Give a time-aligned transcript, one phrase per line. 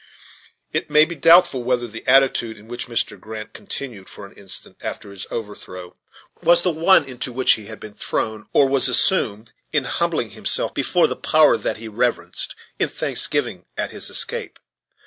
[0.73, 3.19] It may be doubtful whether the attitude in which Mr.
[3.19, 5.95] Grant continued for an instant after his overthrow
[6.41, 10.73] was the one into which he had been thrown, or was assumed, in humbling himself
[10.73, 14.57] before the Power that he reverenced, in thanksgiving at his escape.